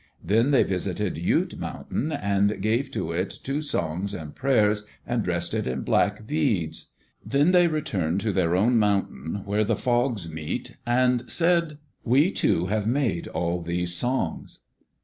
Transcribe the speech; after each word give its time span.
They 0.23 0.41
then 0.41 0.65
visited 0.65 1.19
Ute 1.19 1.59
Mountain 1.59 2.11
and 2.11 2.59
gave 2.59 2.89
to 2.89 3.11
it 3.11 3.37
two 3.43 3.61
songs 3.61 4.15
and 4.15 4.33
prayers 4.33 4.83
and 5.05 5.21
dressed 5.21 5.53
it 5.53 5.67
in 5.67 5.83
black 5.83 6.25
beads. 6.25 6.87
Then 7.23 7.51
they 7.51 7.67
returned 7.67 8.19
to 8.21 8.31
their 8.31 8.55
own 8.55 8.79
mountain 8.79 9.43
where 9.45 9.63
the 9.63 9.75
fogs 9.75 10.27
meet 10.27 10.75
and 10.87 11.29
said, 11.29 11.77
"We 12.03 12.31
two 12.31 12.65
have 12.65 12.87
made 12.87 13.27
all 13.27 13.61
these 13.61 13.93
songs." 13.93 14.61